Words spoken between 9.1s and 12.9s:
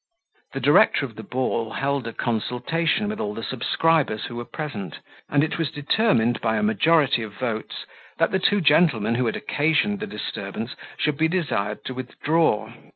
who had occasioned the disturbance should be desired to withdraw.